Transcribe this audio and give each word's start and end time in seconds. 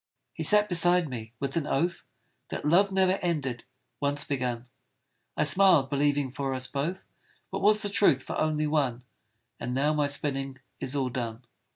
He 0.33 0.41
sat 0.41 0.67
beside 0.67 1.07
me, 1.07 1.33
with 1.39 1.55
an 1.55 1.67
oath 1.67 2.05
That 2.49 2.65
love 2.65 2.91
ne'er 2.91 3.19
ended, 3.21 3.65
once 3.99 4.23
begun; 4.23 4.65
I 5.37 5.43
smiled, 5.43 5.91
believing 5.91 6.31
for 6.31 6.55
us 6.55 6.65
both, 6.65 7.05
What 7.51 7.61
was 7.61 7.83
the 7.83 7.87
truth 7.89 8.23
for 8.23 8.35
only 8.35 8.65
one: 8.65 9.03
And 9.59 9.75
now 9.75 9.93
my 9.93 10.07
spinning 10.07 10.57
is 10.79 10.95
all 10.95 11.09
done. 11.09 11.45